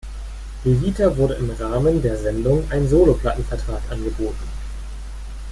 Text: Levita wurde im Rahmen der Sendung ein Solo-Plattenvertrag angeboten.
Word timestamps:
Levita 0.63 1.15
wurde 1.15 1.35
im 1.35 1.51
Rahmen 1.51 2.01
der 2.01 2.17
Sendung 2.17 2.63
ein 2.71 2.87
Solo-Plattenvertrag 2.87 3.83
angeboten. 3.91 4.47